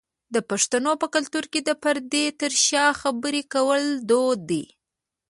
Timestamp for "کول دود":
3.53-4.39